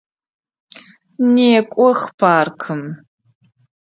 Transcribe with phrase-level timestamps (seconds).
[1.33, 2.81] Некӏох паркым!